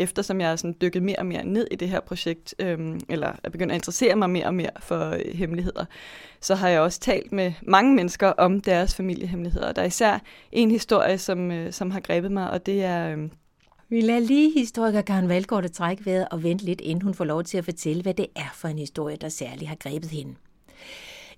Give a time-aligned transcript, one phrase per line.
[0.00, 3.32] eftersom jeg er sådan dykket mere og mere ned i det her projekt, øhm, eller
[3.44, 5.84] er begyndt at interessere mig mere og mere for øh, hemmeligheder,
[6.40, 9.72] så har jeg også talt med mange mennesker om deres familiehemmeligheder.
[9.72, 10.18] Der er især
[10.52, 13.16] en historie, som, øh, som har grebet mig, og det er...
[13.16, 13.28] Øh,
[13.88, 17.24] vi lader lige historiker Karen Valgaard at trække vejret og vente lidt, inden hun får
[17.24, 20.34] lov til at fortælle, hvad det er for en historie, der særligt har grebet hende.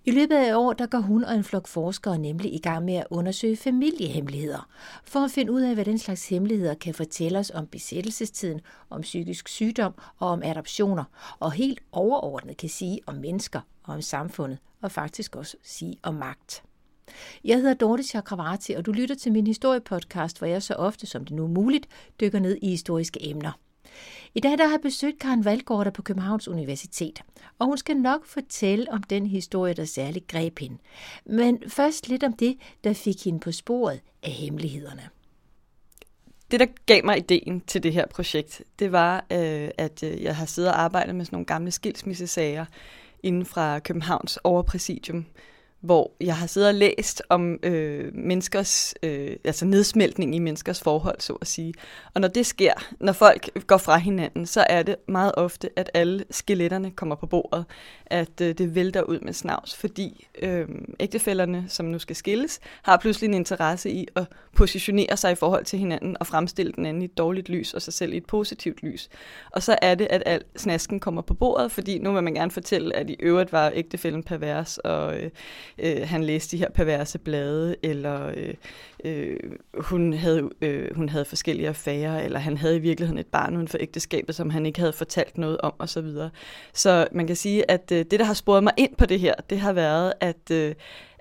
[0.05, 2.95] I løbet af år, der går hun og en flok forskere nemlig i gang med
[2.95, 4.69] at undersøge familiehemmeligheder,
[5.05, 8.61] for at finde ud af, hvad den slags hemmeligheder kan fortælle os om besættelsestiden,
[8.91, 11.05] om psykisk sygdom og om adoptioner,
[11.39, 16.15] og helt overordnet kan sige om mennesker og om samfundet, og faktisk også sige om
[16.15, 16.63] magt.
[17.45, 21.25] Jeg hedder Dorte Chakravarti, og du lytter til min historiepodcast, hvor jeg så ofte som
[21.25, 21.87] det nu er muligt
[22.21, 23.53] dykker ned i historiske emner.
[24.35, 27.23] I dag der har jeg besøgt Karen Valgaard på Københavns Universitet,
[27.59, 30.79] og hun skal nok fortælle om den historie, der særligt greb hende.
[31.27, 35.09] Men først lidt om det, der fik hende på sporet af hemmelighederne.
[36.51, 40.37] Det, der gav mig ideen til det her projekt, det var, øh, at øh, jeg
[40.37, 42.65] har siddet og arbejdet med sådan nogle gamle skilsmissesager
[43.23, 45.27] inden fra Københavns overpræsidium,
[45.83, 51.21] hvor jeg har siddet og læst om øh, menneskers, øh, altså nedsmeltning i menneskers forhold,
[51.21, 51.75] så at sige.
[52.15, 55.91] Og når det sker, når folk går fra hinanden, så er det meget ofte, at
[55.95, 57.65] alle skeletterne kommer på bordet,
[58.07, 60.69] at øh, det vælter ud med snavs, fordi øh,
[61.01, 64.25] ægtefælderne, som nu skal skilles, har pludselig en interesse i at
[64.57, 67.83] positionere sig i forhold til hinanden og fremstille den anden i et dårligt lys og
[67.83, 69.09] sig selv i et positivt lys.
[69.51, 72.51] Og så er det, at al snasken kommer på bordet, fordi nu vil man gerne
[72.51, 75.31] fortælle, at i øvrigt var ægtefælden pervers, og øh,
[75.79, 78.55] øh, han læste de her perverse blade, eller øh,
[79.05, 79.37] øh,
[79.79, 83.69] hun, havde, øh, hun havde forskellige affærer, eller han havde i virkeligheden et barn uden
[83.69, 85.87] for ægteskabet, som han ikke havde fortalt noget om, osv.
[85.87, 86.31] Så, videre.
[86.73, 89.35] så man kan sige, at øh, det, der har sporet mig ind på det her,
[89.51, 90.75] det har været, at øh,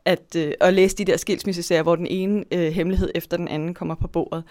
[0.05, 3.73] at, øh, at læse de der skilsmissesager, hvor den ene øh, hemmelighed efter den anden
[3.73, 4.43] kommer på bordet.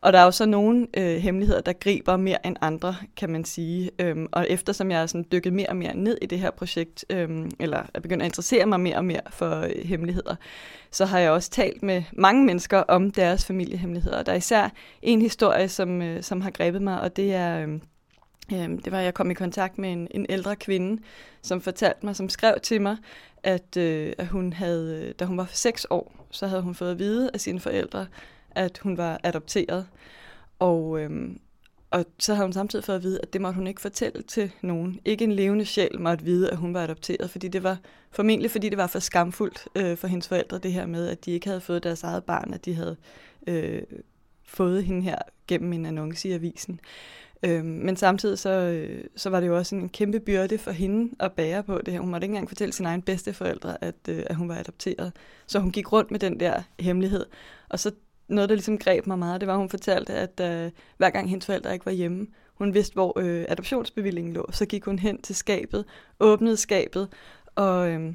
[0.00, 3.44] Og der er jo så nogle øh, hemmeligheder, der griber mere end andre, kan man
[3.44, 3.90] sige.
[3.98, 7.04] Øhm, og eftersom jeg er sådan dykket mere og mere ned i det her projekt,
[7.10, 10.34] øhm, eller er begyndt at interessere mig mere og mere for øh, hemmeligheder,
[10.90, 14.22] så har jeg også talt med mange mennesker om deres familiehemmeligheder.
[14.22, 14.68] Der er især
[15.02, 17.66] en historie, som, øh, som har grebet mig, og det er...
[17.66, 17.68] Øh,
[18.52, 21.02] Øhm, det var, at jeg kom i kontakt med en, en ældre kvinde,
[21.42, 22.96] som fortalte mig, som skrev til mig,
[23.42, 26.90] at, øh, at hun havde, øh, da hun var seks år, så havde hun fået
[26.90, 28.06] at vide af sine forældre,
[28.50, 29.86] at hun var adopteret.
[30.58, 31.30] Og, øh,
[31.90, 34.52] og så havde hun samtidig fået at vide, at det måtte hun ikke fortælle til
[34.62, 35.00] nogen.
[35.04, 37.78] Ikke en levende sjæl måtte vide, at hun var adopteret, fordi det var
[38.10, 41.30] formentlig, fordi det var for skamfuldt øh, for hendes forældre, det her med, at de
[41.30, 42.96] ikke havde fået deres eget barn, at de havde
[43.46, 43.82] øh,
[44.44, 46.80] fået hende her gennem en annonce i avisen.
[47.42, 51.14] Øhm, men samtidig så, øh, så var det jo også en kæmpe byrde for hende
[51.20, 52.00] at bære på det her.
[52.00, 55.12] Hun måtte ikke engang fortælle sine egne bedsteforældre, at, øh, at hun var adopteret.
[55.46, 57.26] Så hun gik rundt med den der hemmelighed.
[57.68, 57.90] Og så
[58.28, 61.30] noget, der ligesom greb mig meget, det var, at hun fortalte, at øh, hver gang
[61.30, 65.22] hendes forældre ikke var hjemme, hun vidste, hvor øh, adoptionsbevillingen lå, så gik hun hen
[65.22, 65.84] til skabet,
[66.20, 67.08] åbnede skabet,
[67.54, 68.12] og, øh,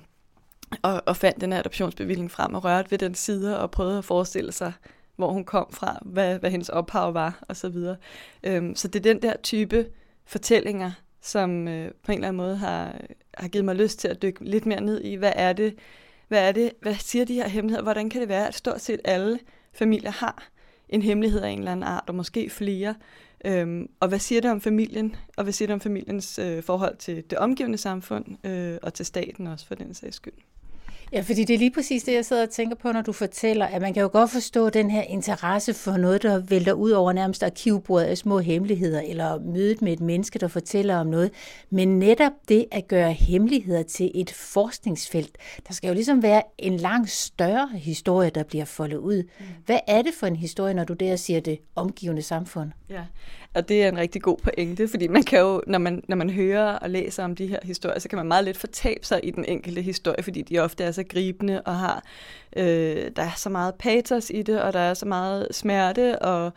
[0.81, 4.05] og, og fandt den her adoptionsbevilling frem og rørte ved den side og prøvede at
[4.05, 4.73] forestille sig,
[5.15, 7.95] hvor hun kom fra, hvad, hvad hendes ophav var, og så videre.
[8.43, 9.85] Øhm, så det er den der type
[10.25, 10.91] fortællinger,
[11.21, 13.01] som øh, på en eller anden måde har,
[13.33, 15.75] har givet mig lyst til at dykke lidt mere ned i, hvad er det,
[16.27, 18.99] hvad er det, hvad siger de her hemmeligheder, hvordan kan det være, at stort set
[19.05, 19.39] alle
[19.73, 20.47] familier har
[20.89, 22.95] en hemmelighed af en eller anden art, og måske flere,
[23.45, 26.97] Øhm, og hvad siger det om familien, og hvad siger det om familiens øh, forhold
[26.97, 30.33] til det omgivende samfund, øh, og til staten også for den sags skyld?
[31.13, 33.65] Ja, fordi det er lige præcis det, jeg sidder og tænker på, når du fortæller,
[33.65, 37.13] at man kan jo godt forstå den her interesse for noget, der vælter ud over
[37.13, 41.31] nærmest arkivbordet af små hemmeligheder, eller mødet med et menneske, der fortæller om noget.
[41.69, 45.37] Men netop det at gøre hemmeligheder til et forskningsfelt,
[45.67, 49.23] der skal jo ligesom være en langt større historie, der bliver foldet ud.
[49.39, 49.45] Mm.
[49.65, 52.71] Hvad er det for en historie, når du der siger det omgivende samfund?
[52.89, 53.01] Ja,
[53.53, 56.29] og det er en rigtig god pointe, fordi man kan jo, når man, når man
[56.29, 59.31] hører og læser om de her historier, så kan man meget let fortabe sig i
[59.31, 62.03] den enkelte historie, fordi de ofte er så gribende og har,
[62.57, 66.51] øh, der er så meget patos i det, og der er så meget smerte og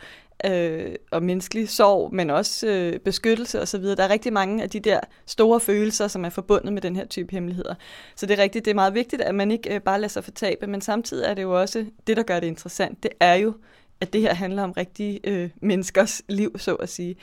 [0.45, 3.83] øh, og menneskelig sorg, men også øh, beskyttelse osv.
[3.83, 7.07] Der er rigtig mange af de der store følelser, som er forbundet med den her
[7.07, 7.75] type hemmeligheder.
[8.17, 10.25] Så det er rigtigt, det er meget vigtigt, at man ikke øh, bare lader sig
[10.25, 13.55] fortabe, men samtidig er det jo også, det der gør det interessant, det er jo,
[14.01, 17.17] at det her handler om rigtige øh, menneskers liv, så at sige.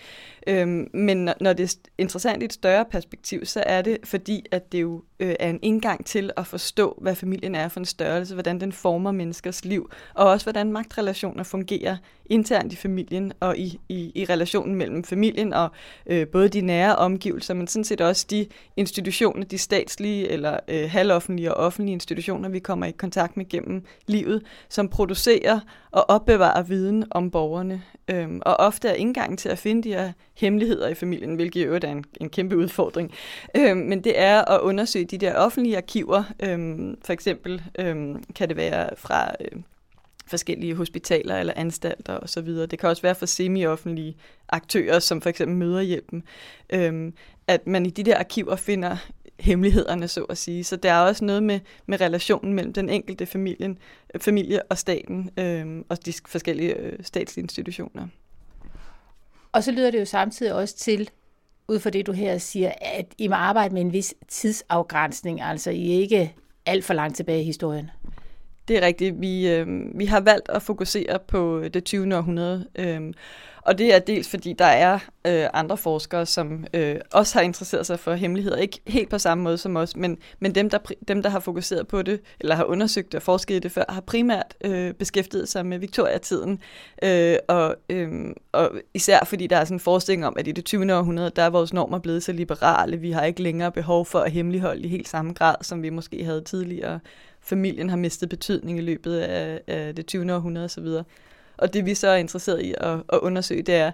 [0.48, 4.46] Øhm, men når, når det er interessant i et større perspektiv, så er det fordi,
[4.52, 7.86] at det jo øh, er en indgang til at forstå, hvad familien er for en
[7.86, 13.58] størrelse, hvordan den former menneskers liv, og også hvordan magtrelationer fungerer internt i familien og
[13.58, 15.70] i, i, i relationen mellem familien og
[16.06, 18.48] øh, både de nære omgivelser, men sådan set også de
[18.78, 23.86] institutioner, de statslige eller øh, halvoffentlige og offentlige institutioner, vi kommer i kontakt med gennem
[24.08, 25.60] livet, som producerer
[25.96, 27.82] at opbevare viden om borgerne.
[28.08, 31.64] Øhm, og ofte er indgangen til at finde de her hemmeligheder i familien, hvilket i
[31.64, 33.12] øvrigt er en, en kæmpe udfordring.
[33.58, 36.24] Øhm, men det er at undersøge de der offentlige arkiver.
[36.40, 39.62] Øhm, for eksempel øhm, kan det være fra øh,
[40.28, 42.48] forskellige hospitaler eller anstalter osv.
[42.48, 44.16] Det kan også være for semi-offentlige
[44.50, 46.24] aktører, som for eksempel Møderhjælpen,
[46.70, 47.14] øhm,
[47.48, 48.98] at man i de der arkiver finder
[49.40, 50.64] hemmelighederne, så at sige.
[50.64, 53.78] Så der er også noget med, med relationen mellem den enkelte familien,
[54.22, 58.08] familie og staten øh, og de forskellige øh, statslige institutioner.
[59.52, 61.10] Og så lyder det jo samtidig også til,
[61.68, 65.72] ud fra det du her siger, at I må arbejde med en vis tidsafgrænsning, altså
[65.72, 66.36] I er ikke
[66.66, 67.92] alt for langt tilbage i historien.
[68.68, 69.22] Det er rigtigt.
[69.22, 72.18] Vi, øh, vi har valgt at fokusere på øh, det 20.
[72.18, 72.68] århundrede.
[72.76, 73.14] Øh,
[73.66, 77.86] og det er dels fordi, der er øh, andre forskere, som øh, også har interesseret
[77.86, 78.58] sig for hemmeligheder.
[78.58, 80.78] Ikke helt på samme måde som os, men, men dem, der,
[81.08, 84.02] dem, der har fokuseret på det, eller har undersøgt og forsket i det før, har
[84.02, 86.60] primært øh, beskæftiget sig med Victoria-tiden.
[87.04, 88.12] Øh, og, øh,
[88.52, 90.96] og især fordi der er sådan en forestilling om, at i det 20.
[90.96, 92.98] århundrede, der er vores normer blevet så liberale.
[92.98, 96.26] Vi har ikke længere behov for at hemmeligholde i helt samme grad, som vi måske
[96.26, 97.00] havde tidligere
[97.44, 100.34] familien har mistet betydning i løbet af, af det 20.
[100.34, 100.88] århundrede osv.
[101.58, 103.92] Og det vi så er interesseret i at, at undersøge, det er,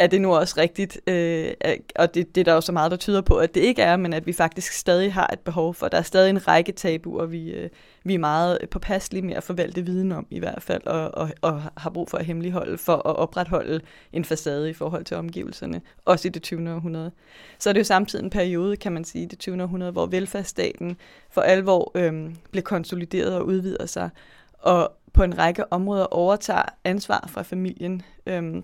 [0.00, 1.00] er det nu også rigtigt?
[1.06, 1.52] Øh,
[1.96, 3.96] og det, det er der jo så meget, der tyder på, at det ikke er,
[3.96, 5.88] men at vi faktisk stadig har et behov for.
[5.88, 7.70] Der er stadig en række tabuer, vi, øh,
[8.04, 11.62] vi er meget påpasselige med at forvalte viden om i hvert fald, og, og, og
[11.76, 13.80] har brug for at hemmeligholde for at opretholde
[14.12, 16.74] en facade i forhold til omgivelserne, også i det 20.
[16.74, 17.10] århundrede.
[17.58, 19.62] Så er det jo samtidig en periode, kan man sige, i det 20.
[19.62, 20.96] århundrede, hvor velfærdsstaten
[21.30, 24.10] for alvor øh, blev konsolideret og udvider sig,
[24.52, 28.02] og på en række områder overtager ansvar fra familien.
[28.26, 28.62] Øh,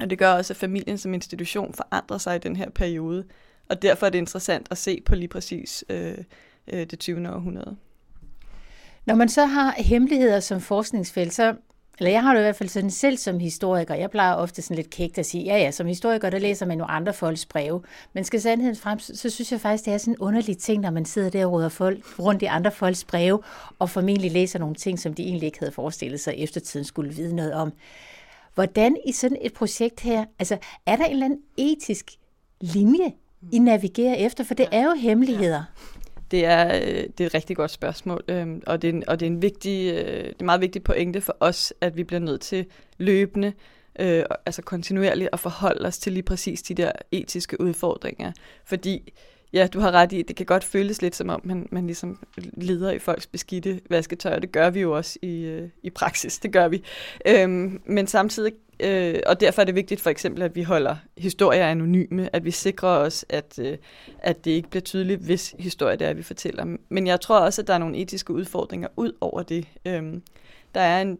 [0.00, 3.24] og det gør også, at familien som institution forandrer sig i den her periode.
[3.68, 6.18] Og derfor er det interessant at se på lige præcis øh,
[6.68, 7.30] øh, det 20.
[7.30, 7.76] århundrede.
[9.06, 11.54] Når man så har hemmeligheder som forskningsfelt, så
[11.98, 13.94] eller jeg har det i hvert fald sådan selv som historiker.
[13.94, 16.78] Jeg plejer ofte sådan lidt kægt at sige, ja ja, som historiker, der læser man
[16.78, 17.82] jo andre folks breve.
[18.12, 20.90] Men skal sandheden frem, så synes jeg faktisk, det er sådan en underlig ting, når
[20.90, 23.42] man sidder der og råder folk rundt i andre folks breve,
[23.78, 27.36] og formentlig læser nogle ting, som de egentlig ikke havde forestillet sig, eftertiden skulle vide
[27.36, 27.72] noget om.
[28.54, 32.10] Hvordan i sådan et projekt her, altså er der en eller anden etisk
[32.60, 33.12] linje,
[33.52, 34.44] I navigerer efter?
[34.44, 35.64] For det er jo hemmeligheder.
[36.30, 39.26] Det er, øh, det er et rigtig godt spørgsmål, øhm, og det er, og det
[39.26, 42.20] er en vigtig, øh, det er en meget vigtig pointe for os, at vi bliver
[42.20, 42.66] nødt til
[42.98, 43.52] løbende,
[43.98, 48.32] øh, altså kontinuerligt at forholde os til lige præcis de der etiske udfordringer.
[48.64, 49.12] Fordi,
[49.52, 52.18] ja, du har ret i, det kan godt føles lidt som om, man, man ligesom
[52.54, 56.38] leder i folks beskidte vasketøj, og det gør vi jo også i, øh, i praksis,
[56.38, 56.82] det gør vi.
[57.26, 61.66] Øhm, men samtidig Øh, og derfor er det vigtigt for eksempel, at vi holder historier
[61.66, 63.78] anonyme, at vi sikrer os, at, øh,
[64.18, 66.76] at det ikke bliver tydeligt, hvis historie det er, vi fortæller.
[66.88, 69.66] Men jeg tror også, at der er nogle etiske udfordringer ud over det.
[69.84, 70.22] Øhm,
[70.74, 71.18] der er en,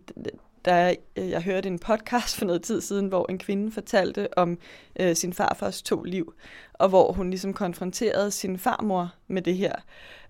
[0.65, 4.59] der øh, jeg hørte en podcast for noget tid siden, hvor en kvinde fortalte om
[5.01, 6.35] øh, sin farfars to liv,
[6.73, 9.73] og hvor hun ligesom konfronterede sin farmor med det her.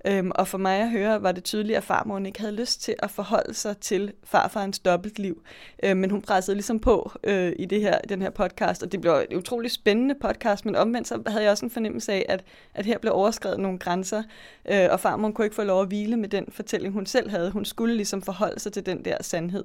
[0.07, 2.95] Øhm, og for mig at høre, var det tydeligt, at farmoren ikke havde lyst til
[2.99, 5.43] at forholde sig til farfarens dobbeltliv.
[5.83, 9.01] Øhm, men hun pressede ligesom på øh, i det her, den her podcast, og det
[9.01, 12.45] blev en utrolig spændende podcast, men omvendt så havde jeg også en fornemmelse af, at,
[12.75, 14.23] at her blev overskrevet nogle grænser,
[14.71, 17.51] øh, og farmoren kunne ikke få lov at hvile med den fortælling, hun selv havde.
[17.51, 19.65] Hun skulle ligesom forholde sig til den der sandhed.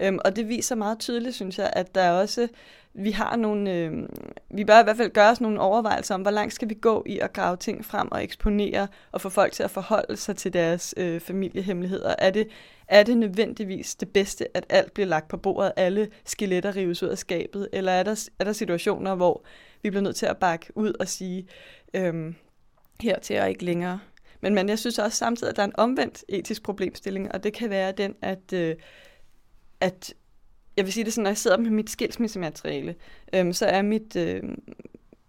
[0.00, 2.48] Øhm, og det viser meget tydeligt, synes jeg, at der også
[2.94, 4.08] vi har nogle, øh,
[4.50, 7.04] vi bør i hvert fald gøre os nogle overvejelser om, hvor langt skal vi gå
[7.06, 10.52] i at grave ting frem og eksponere og få folk til at forholde sig til
[10.52, 12.14] deres øh, familiehemmeligheder.
[12.18, 12.48] Er det,
[12.88, 17.08] er det nødvendigvis det bedste, at alt bliver lagt på bordet, alle skeletter rives ud
[17.08, 19.44] af skabet, eller er der, er der situationer, hvor
[19.82, 21.46] vi bliver nødt til at bakke ud og sige,
[21.94, 22.34] øh,
[23.00, 24.00] her til og ikke længere.
[24.40, 27.52] Men, men jeg synes også samtidig, at der er en omvendt etisk problemstilling, og det
[27.52, 28.76] kan være den, at, øh,
[29.80, 30.14] at
[30.80, 32.94] jeg vil sige det sådan, når jeg sidder med mit skilsmissemateriale,
[33.34, 34.42] øhm, så er mit, øh,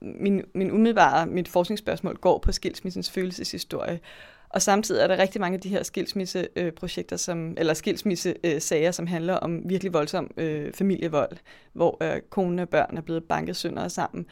[0.02, 4.00] min, min umiddelbare, mit forskningsspørgsmål går på skilsmissens følelseshistorie.
[4.50, 9.34] Og samtidig er der rigtig mange af de her skilsmisseprojekter, som, eller skilsmissesager, som handler
[9.34, 11.38] om virkelig voldsom øh, familievold,
[11.74, 14.26] hvor øh, konen og børn er blevet banket sønder sammen.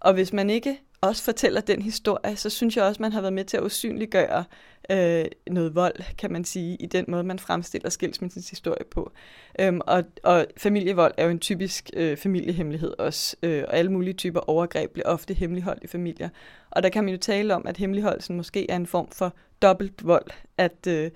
[0.00, 3.32] Og hvis man ikke også fortæller den historie, så synes jeg også, man har været
[3.32, 4.44] med til at usynliggøre
[4.90, 9.12] øh, noget vold, kan man sige, i den måde, man fremstiller skilsmissens historie på.
[9.60, 14.14] Øhm, og, og familievold er jo en typisk øh, familiehemmelighed også, øh, og alle mulige
[14.14, 16.28] typer overgreb bliver ofte hemmeligholdt i familier.
[16.70, 20.06] Og der kan man jo tale om, at hemmeligholdelsen måske er en form for dobbelt
[20.06, 21.10] vold, at, øh,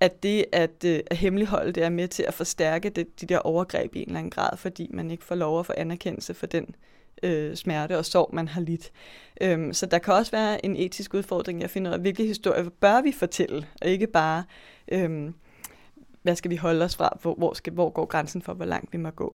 [0.00, 3.38] at det at, øh, at hemmeligholde det er med til at forstærke det, de der
[3.38, 6.46] overgreb i en eller anden grad, fordi man ikke får lov at få anerkendelse for
[6.46, 8.90] den øh, Øh, smerte og sorg, man har lidt.
[9.40, 12.68] Øhm, så der kan også være en etisk udfordring, jeg finder ud af, hvilke historier
[12.80, 14.44] bør vi fortælle, og ikke bare,
[14.88, 15.34] øhm,
[16.22, 18.92] hvad skal vi holde os fra, hvor, hvor, skal, hvor går grænsen for, hvor langt
[18.92, 19.32] vi må gå.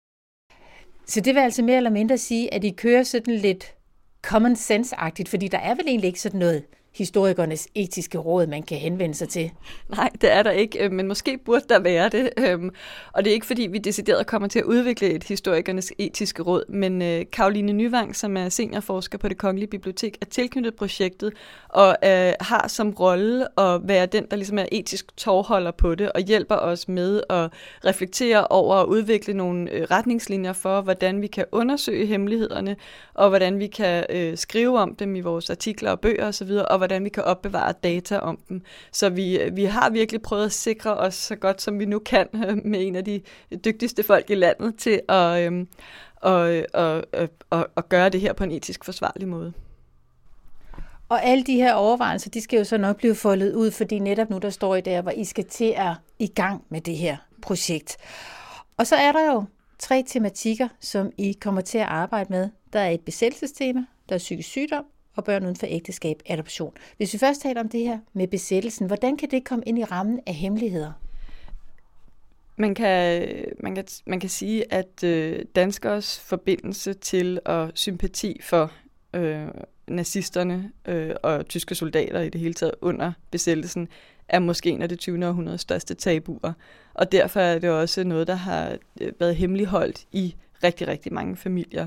[1.06, 3.74] Så det vil altså mere eller mindre sige, at I kører sådan lidt
[4.22, 8.78] common sense-agtigt, fordi der er vel egentlig ikke sådan noget historikernes etiske råd, man kan
[8.78, 9.50] henvende sig til?
[9.88, 12.30] Nej, det er der ikke, øh, men måske burde der være det.
[12.38, 12.70] Øhm,
[13.12, 16.64] og det er ikke, fordi vi decideret kommer til at udvikle et historikernes etiske råd,
[16.68, 21.32] men øh, Karoline Nyvang, som er seniorforsker på det Kongelige Bibliotek, er tilknyttet projektet
[21.68, 26.12] og øh, har som rolle at være den, der ligesom er etisk tovholder på det
[26.12, 27.50] og hjælper os med at
[27.84, 32.76] reflektere over og udvikle nogle øh, retningslinjer for, hvordan vi kan undersøge hemmelighederne,
[33.14, 34.04] og hvordan vi kan
[34.36, 38.18] skrive om dem i vores artikler og bøger osv., og hvordan vi kan opbevare data
[38.18, 38.62] om dem.
[38.92, 42.28] Så vi, vi har virkelig prøvet at sikre os så godt, som vi nu kan,
[42.64, 43.20] med en af de
[43.64, 45.68] dygtigste folk i landet til at, øhm,
[46.16, 47.04] og, og,
[47.50, 49.52] og, og gøre det her på en etisk forsvarlig måde.
[51.08, 54.30] Og alle de her overvejelser, de skal jo så nok blive foldet ud, fordi netop
[54.30, 57.16] nu, der står I der, hvor I skal til at i gang med det her
[57.42, 57.96] projekt.
[58.76, 59.44] Og så er der jo
[59.78, 62.50] tre tematikker, som I kommer til at arbejde med.
[62.72, 64.84] Der er et besættelsestema, der er psykisk sygdom,
[65.16, 66.72] og børn uden for ægteskab, adoption.
[66.96, 69.84] Hvis vi først taler om det her med besættelsen, hvordan kan det komme ind i
[69.84, 70.92] rammen af hemmeligheder?
[72.56, 73.28] Man kan,
[73.60, 78.72] man kan, man kan sige, at øh, danskers forbindelse til og sympati for
[79.14, 79.48] øh,
[79.88, 83.88] nazisterne øh, og tyske soldater i det hele taget under besættelsen,
[84.28, 85.26] er måske en af det 20.
[85.26, 86.52] århundredes største tabuer.
[86.94, 91.36] Og derfor er det også noget, der har øh, været hemmeligholdt i rigtig, rigtig mange
[91.36, 91.86] familier.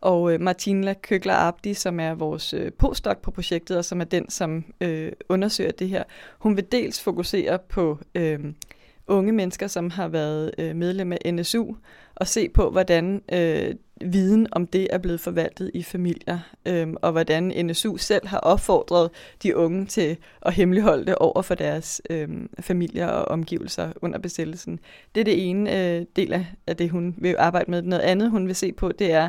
[0.00, 4.04] Og øh, Martina Køkler Abdi, som er vores øh, postdoc på projektet, og som er
[4.04, 6.04] den, som øh, undersøger det her,
[6.38, 8.38] hun vil dels fokusere på øh,
[9.08, 11.74] unge mennesker, som har været øh, medlem af NSU,
[12.14, 17.12] og se på, hvordan øh, viden om det er blevet forvaltet i familier, øh, og
[17.12, 19.10] hvordan NSU selv har opfordret
[19.42, 22.28] de unge til at hemmeligholde det over for deres øh,
[22.60, 24.80] familier og omgivelser under besættelsen.
[25.14, 27.82] Det er det ene øh, del af, af det, hun vil arbejde med.
[27.82, 29.28] Noget andet, hun vil se på, det er,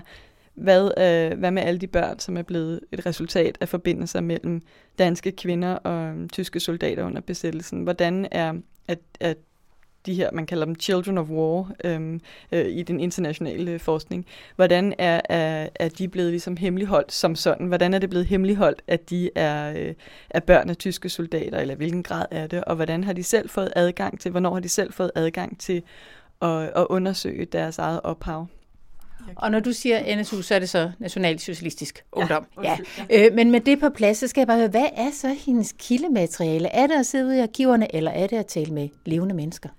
[0.60, 4.62] hvad, øh, hvad med alle de børn, som er blevet et resultat af forbindelser mellem
[5.00, 7.84] danske kvinder og øh, tyske soldater under besættelsen?
[7.84, 8.54] Hvordan er
[8.88, 9.38] at, at
[10.06, 14.26] de her, man kalder dem children of war øhm, øh, i den internationale forskning.
[14.56, 17.68] Hvordan er, er, er de blevet ligesom hemmeligholdt som sådan?
[17.68, 19.94] Hvordan er det blevet hemmeligholdt, at de er, øh,
[20.30, 22.64] er børn af tyske soldater, eller hvilken grad er det?
[22.64, 25.84] Og hvordan har de selv fået adgang til, hvornår har de selv fået adgang til
[26.42, 28.48] at, at undersøge deres eget ophav?
[29.36, 32.46] Og når du siger NSU, så er det så Nationalsocialistisk Ungdom.
[32.64, 32.78] Ja,
[33.10, 33.28] ja.
[33.28, 35.76] Øh, men med det på plads, så skal jeg bare høre, hvad er så hendes
[35.80, 36.68] kildemateriale?
[36.68, 39.70] Er det at sidde ude i arkiverne, eller er det at tale med levende mennesker?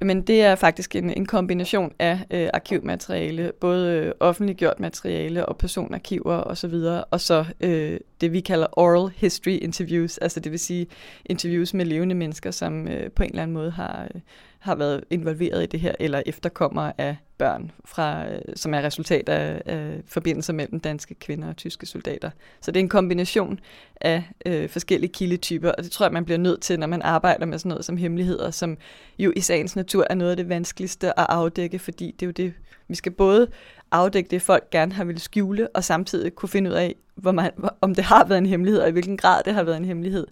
[0.00, 5.56] Men det er faktisk en, en kombination af øh, arkivmateriale, både øh, offentliggjort materiale og
[5.56, 10.40] personarkiver osv., og så, videre, og så øh, det, vi kalder oral history interviews, altså
[10.40, 10.86] det vil sige
[11.26, 14.20] interviews med levende mennesker, som øh, på en eller anden måde har, øh,
[14.58, 19.28] har været involveret i det her, eller efterkommer af børn, fra, øh, som er resultat
[19.28, 22.30] af, af forbindelser mellem danske kvinder og tyske soldater.
[22.60, 23.60] Så det er en kombination
[24.00, 27.46] af øh, forskellige kildetyper, og det tror jeg, man bliver nødt til, når man arbejder
[27.46, 28.76] med sådan noget som hemmeligheder, som
[29.18, 32.32] jo i sagens natur er noget af det vanskeligste at afdække, fordi det er jo
[32.32, 32.54] det,
[32.88, 33.48] vi skal både
[33.92, 37.50] afdække det, folk gerne har ville skjule, og samtidig kunne finde ud af, hvor man,
[37.80, 40.26] om det har været en hemmelighed, og i hvilken grad det har været en hemmelighed.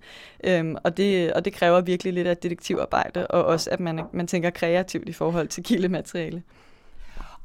[0.45, 4.27] Øhm, og, det, og det kræver virkelig lidt af detektivarbejde, og også at man, man
[4.27, 6.43] tænker kreativt i forhold til kildemateriale.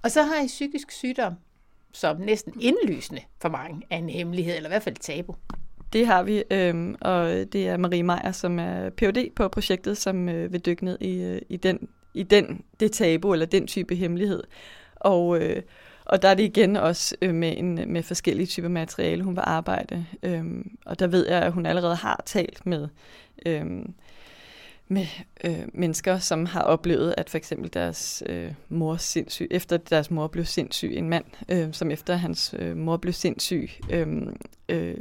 [0.04, 1.34] Og så har I psykisk sygdom,
[1.92, 5.36] som næsten indlysende for mange er en hemmelighed, eller i hvert fald et tabu.
[5.94, 9.32] Det har vi, øhm, og det er Marie Meier, som er Ph.D.
[9.36, 13.34] på projektet, som øh, vil dykke ned i, øh, i, den, i den, det tabu,
[13.34, 14.44] eller den type hemmelighed.
[14.96, 15.62] Og, øh,
[16.06, 19.44] og der er det igen også øh, med, en, med forskellige typer materiale, hun vil
[19.46, 20.06] arbejde.
[20.24, 22.88] Øhm, og der ved jeg, at hun allerede har talt med,
[23.46, 23.94] øhm,
[24.88, 25.06] med
[25.44, 30.28] øh, mennesker, som har oplevet, at for eksempel deres øh, mor sindssyg, efter deres mor
[30.28, 34.08] blev sindssyg, en mand, øh, som efter hans øh, mor blev sindssyg, øh,
[34.70, 34.98] øh,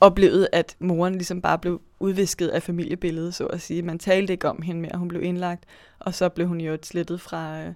[0.00, 3.82] oplevede, at moren ligesom bare blev udvisket af familiebilledet, så at sige.
[3.82, 5.64] Man talte ikke om hende mere, hun blev indlagt,
[5.98, 7.72] og så blev hun jo slettet fra, øh,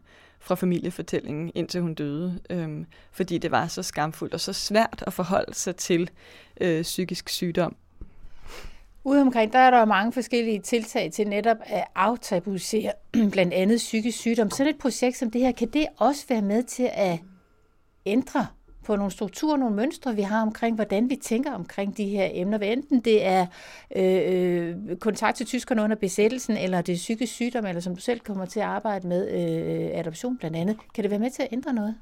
[0.48, 5.12] fra familiefortællingen, indtil hun døde, øhm, fordi det var så skamfuldt og så svært at
[5.12, 6.10] forholde sig til
[6.60, 7.76] øh, psykisk sygdom.
[9.04, 12.92] Ude omkring, der er der mange forskellige tiltag til netop at aftabuisere
[13.32, 14.50] blandt andet psykisk sygdom.
[14.50, 17.18] Sådan et projekt som det her, kan det også være med til at
[18.06, 18.46] ændre
[18.88, 22.58] på nogle strukturer, nogle mønstre, vi har omkring, hvordan vi tænker omkring de her emner.
[22.58, 23.46] Hvad enten det er
[23.96, 28.00] øh, øh, kontakt til tyskerne under besættelsen, eller det er psykisk sygdom, eller som du
[28.00, 30.76] selv kommer til at arbejde med, øh, adoption blandt andet.
[30.94, 31.94] Kan det være med til at ændre noget?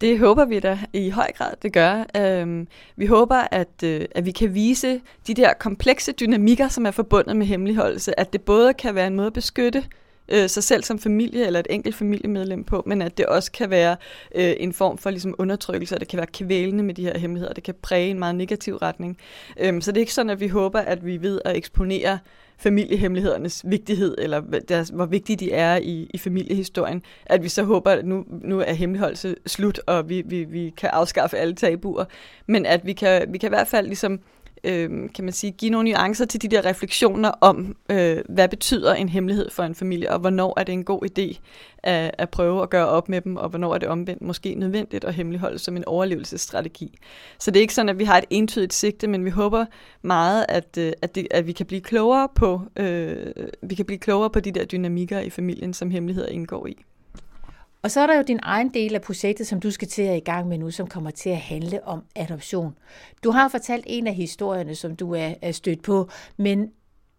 [0.00, 2.04] Det håber vi da i høj grad, det gør.
[2.16, 6.90] Øhm, vi håber, at, øh, at vi kan vise de der komplekse dynamikker, som er
[6.90, 9.84] forbundet med hemmeligholdelse, at det både kan være en måde at beskytte
[10.30, 13.70] øh, sig selv som familie eller et enkelt familiemedlem på, men at det også kan
[13.70, 13.96] være
[14.34, 17.52] øh, en form for ligesom, undertrykkelse, og det kan være kvælende med de her hemmeligheder,
[17.54, 19.18] det kan præge en meget negativ retning.
[19.60, 22.18] Øhm, så det er ikke sådan, at vi håber, at vi ved at eksponere
[22.60, 27.90] familiehemmelighedernes vigtighed, eller deres, hvor vigtige de er i, i familiehistorien, at vi så håber,
[27.90, 32.04] at nu, nu er hemmeligholdelse slut, og vi, vi, vi kan afskaffe alle tabuer,
[32.46, 34.20] men at vi kan, vi kan i hvert fald ligesom
[34.64, 38.94] øh, kan man sige, give nogle nuancer til de der refleksioner om, øh, hvad betyder
[38.94, 41.38] en hemmelighed for en familie, og hvornår er det en god idé
[41.82, 45.04] at, at prøve at gøre op med dem, og hvornår er det omvendt måske nødvendigt
[45.04, 46.98] at hemmeligholde som en overlevelsesstrategi.
[47.38, 49.64] Så det er ikke sådan, at vi har et entydigt sigte, men vi håber
[50.02, 53.26] meget, at, øh, at, det, at vi kan blive klogere på øh,
[53.62, 56.84] vi kan blive klogere på de der dynamikker i familien, som hemmeligheder indgår i.
[57.82, 60.16] Og så er der jo din egen del af projektet, som du skal til at
[60.16, 62.76] i gang med nu, som kommer til at handle om adoption.
[63.24, 66.70] Du har fortalt en af historierne, som du er stødt på, men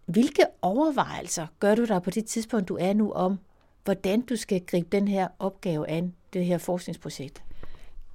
[0.06, 3.40] hvilke overvejelser gør du dig på det tidspunkt, du er nu om,
[3.84, 7.44] hvordan du skal gribe den her opgave an, det her forskningsprojekt?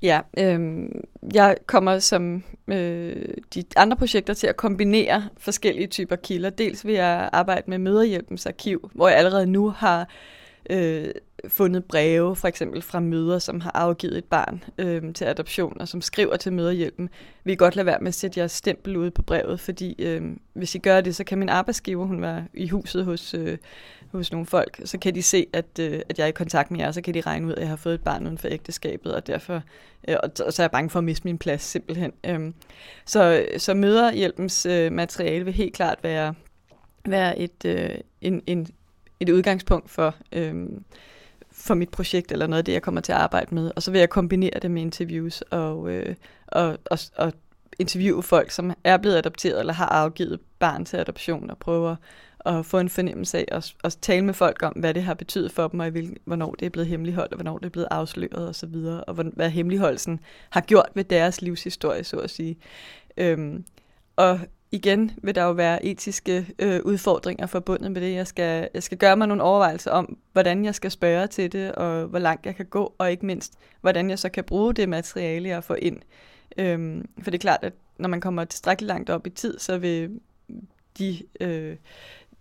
[0.03, 0.89] Ja, øh,
[1.35, 6.51] jeg kommer som øh, de andre projekter til at kombinere forskellige typer kilder.
[6.51, 10.09] Dels vil jeg arbejde med Møderhjælpens arkiv, hvor jeg allerede nu har
[10.71, 11.09] øh,
[11.49, 15.89] fundet breve, for eksempel fra møder, som har afgivet et barn øh, til adoption, og
[15.89, 17.09] som skriver til møderhjælpen,
[17.45, 20.23] vil I godt lade være med at sætte jeres stempel ude på brevet, fordi øh,
[20.53, 23.59] hvis I gør det, så kan min arbejdsgiver, hun var i huset hos, øh,
[24.13, 26.81] hos nogle folk, så kan de se, at, øh, at jeg er i kontakt med
[26.81, 29.15] jer, så kan de regne ud, at jeg har fået et barn uden for ægteskabet,
[29.15, 29.63] og derfor
[30.09, 32.13] øh, og, og så er jeg bange for at miste min plads simpelthen.
[32.27, 32.53] Øh,
[33.07, 36.35] så, så møderhjælpens øh, materiale vil helt klart være,
[37.09, 37.91] være et, øh,
[38.21, 38.67] en, en,
[39.21, 40.55] et udgangspunkt for, øh,
[41.67, 43.71] for mit projekt, eller noget af det, jeg kommer til at arbejde med.
[43.77, 46.15] Og så vil jeg kombinere det med interviews og, øh,
[46.47, 47.33] og, og, og
[47.79, 51.97] interviewe folk, som er blevet adopteret eller har afgivet barn til adoption og prøver
[52.47, 55.53] at få en fornemmelse af at, at tale med folk om, hvad det har betydet
[55.53, 55.93] for dem, og
[56.25, 59.51] hvornår det er blevet hemmeligholdt, og hvornår det er blevet afsløret osv., og, og hvad
[59.51, 60.21] hemmeligholdelsen
[60.51, 62.57] har gjort ved deres livshistorie, så at sige.
[63.17, 63.65] Øhm,
[64.17, 68.15] og igen vil der jo være etiske øh, udfordringer forbundet med det.
[68.15, 71.73] Jeg skal, jeg skal gøre mig nogle overvejelser om, hvordan jeg skal spørge til det,
[71.73, 74.89] og hvor langt jeg kan gå, og ikke mindst, hvordan jeg så kan bruge det
[74.89, 75.99] materiale, jeg får ind.
[76.59, 79.79] Øhm, for det er klart, at når man kommer tilstrækkeligt langt op i tid, så
[79.79, 80.21] vil
[80.99, 81.77] de, øh,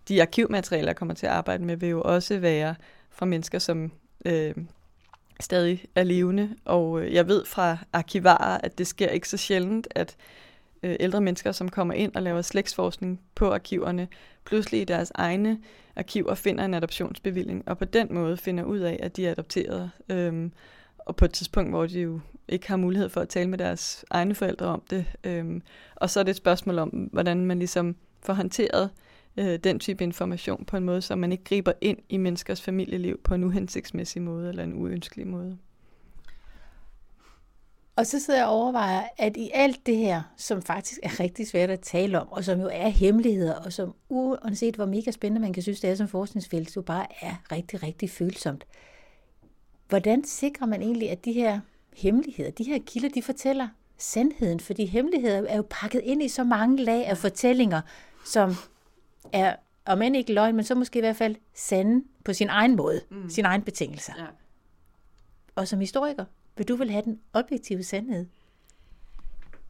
[0.08, 2.74] de arkivmaterialer, jeg kommer til at arbejde med, vil jo også være
[3.10, 3.92] fra mennesker, som
[4.24, 4.54] øh,
[5.40, 6.56] stadig er levende.
[6.64, 10.16] Og øh, jeg ved fra arkivarer, at det sker ikke så sjældent, at
[10.86, 14.08] øh, ældre mennesker, som kommer ind og laver slægtsforskning på arkiverne,
[14.44, 15.58] pludselig i deres egne
[15.96, 19.90] arkiver finder en adoptionsbevilling, og på den måde finder ud af, at de er adopteret.
[20.08, 20.52] Øhm,
[20.98, 24.04] og på et tidspunkt, hvor de jo ikke har mulighed for at tale med deres
[24.10, 25.04] egne forældre om det.
[25.24, 25.62] Øhm,
[25.94, 28.90] og så er det et spørgsmål om, hvordan man ligesom får håndteret
[29.36, 33.20] øh, den type information på en måde, så man ikke griber ind i menneskers familieliv
[33.24, 35.58] på en uhensigtsmæssig måde eller en uønskelig måde.
[37.96, 41.48] Og så sidder jeg og overvejer, at i alt det her, som faktisk er rigtig
[41.48, 45.40] svært at tale om, og som jo er hemmeligheder, og som uanset hvor mega spændende
[45.40, 48.66] man kan synes, det er som forskningsfelt, jo bare er rigtig, rigtig følsomt.
[49.88, 51.60] Hvordan sikrer man egentlig, at de her
[51.96, 54.60] hemmeligheder, de her kilder, de fortæller sandheden?
[54.60, 57.80] Fordi hemmeligheder er jo pakket ind i så mange lag af fortællinger,
[58.24, 58.54] som
[59.32, 62.76] er, om end ikke løgn, men så måske i hvert fald sande på sin egen
[62.76, 63.30] måde, mm.
[63.30, 64.12] sin egen betingelser.
[64.18, 64.24] Ja.
[65.54, 66.24] Og som historiker,
[66.56, 68.26] vil du vel have den objektive sandhed?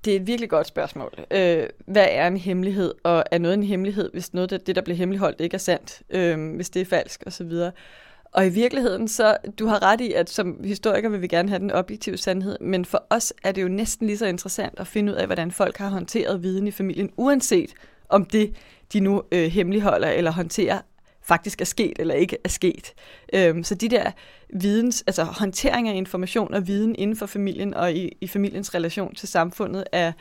[0.05, 1.12] Det er et virkelig godt spørgsmål.
[1.31, 4.83] Øh, hvad er en hemmelighed, og er noget en hemmelighed, hvis noget af det, der
[4.83, 7.53] bliver hemmeligholdt, ikke er sandt, øh, hvis det er falsk osv.?
[8.33, 11.59] Og i virkeligheden, så du har ret i, at som historiker vil vi gerne have
[11.59, 15.12] den objektive sandhed, men for os er det jo næsten lige så interessant at finde
[15.12, 17.75] ud af, hvordan folk har håndteret viden i familien, uanset
[18.09, 18.55] om det,
[18.92, 20.81] de nu øh, hemmeligholder eller håndterer,
[21.27, 22.95] faktisk er sket eller ikke er sket.
[23.33, 24.11] Øhm, så de der
[24.55, 29.15] videns, altså håndtering af information og viden inden for familien og i, i familiens relation
[29.15, 30.12] til samfundet er,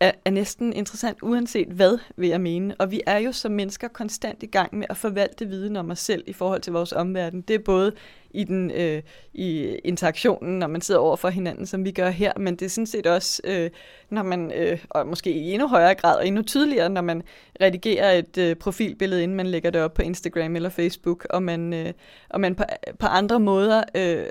[0.00, 2.74] er, er næsten interessant, uanset hvad, vil jeg mene.
[2.78, 5.98] Og vi er jo som mennesker konstant i gang med at forvalte viden om os
[5.98, 7.40] selv i forhold til vores omverden.
[7.40, 7.92] Det er både
[8.30, 12.32] i, den, øh, i interaktionen, når man sidder over for hinanden, som vi gør her,
[12.36, 13.70] men det er sådan set også, øh,
[14.10, 17.22] når man, øh, og måske i endnu højere grad og endnu tydeligere, når man
[17.60, 21.72] redigerer et øh, profilbillede, inden man lægger det op på Instagram eller Facebook, og man,
[21.72, 21.92] øh,
[22.28, 22.64] og man på,
[22.98, 24.26] på andre måder øh,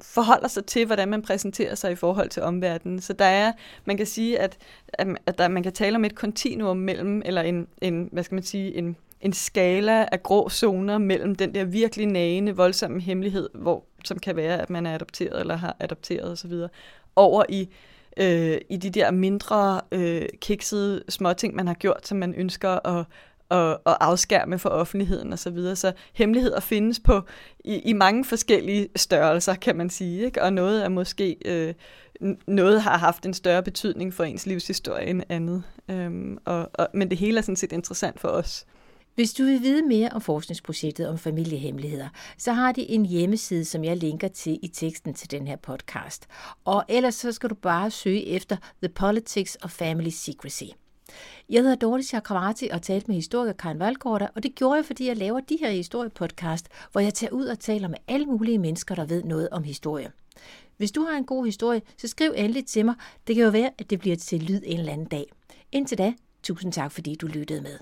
[0.00, 3.00] forholder sig til, hvordan man præsenterer sig i forhold til omverdenen.
[3.00, 3.52] Så der er,
[3.84, 4.58] man kan sige, at,
[5.26, 8.42] at der, man kan tale om et kontinuum mellem, eller en, en hvad skal man
[8.42, 13.84] sige, en, en skala af grå zoner mellem den der virkelig nagende, voldsomme hemmelighed, hvor,
[14.04, 16.52] som kan være, at man er adopteret eller har adopteret osv.,
[17.16, 17.68] over i,
[18.16, 23.04] øh, i de der mindre øh, kiksede småting, man har gjort, som man ønsker at,
[23.48, 25.36] og, og afskærme for offentligheden osv.
[25.38, 25.76] Så, videre.
[25.76, 27.22] så hemmeligheder findes på
[27.64, 30.24] i, i mange forskellige størrelser, kan man sige.
[30.24, 30.42] Ikke?
[30.42, 31.74] Og noget er måske øh,
[32.46, 35.62] noget har haft en større betydning for ens livshistorie end andet.
[35.90, 38.66] Øhm, og, og, men det hele er sådan set interessant for os.
[39.14, 43.84] Hvis du vil vide mere om forskningsprojektet om familiehemmeligheder, så har de en hjemmeside, som
[43.84, 46.26] jeg linker til i teksten til den her podcast.
[46.64, 50.64] Og ellers så skal du bare søge efter The Politics of Family Secrecy.
[51.48, 55.06] Jeg hedder Dorte Chakravarti og talte med historiker Karen Valgårder, og det gjorde jeg, fordi
[55.06, 58.94] jeg laver de her historiepodcast, hvor jeg tager ud og taler med alle mulige mennesker,
[58.94, 60.12] der ved noget om historie.
[60.76, 62.94] Hvis du har en god historie, så skriv endelig til mig.
[63.26, 65.32] Det kan jo være, at det bliver til lyd en eller anden dag.
[65.72, 67.78] Indtil da, tusind tak fordi du lyttede med.